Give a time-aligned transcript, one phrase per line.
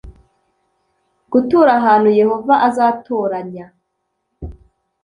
[1.31, 3.65] gutura ahantu yehova azatoranya